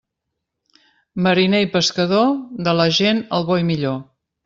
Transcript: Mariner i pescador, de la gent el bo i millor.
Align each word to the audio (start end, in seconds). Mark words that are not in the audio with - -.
Mariner 1.27 1.61
i 1.65 1.69
pescador, 1.77 2.35
de 2.69 2.77
la 2.83 2.91
gent 3.01 3.25
el 3.39 3.51
bo 3.53 3.63
i 3.65 3.73
millor. 3.73 4.05